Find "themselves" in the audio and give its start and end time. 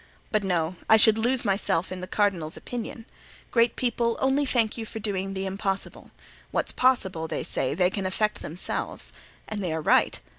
8.41-9.13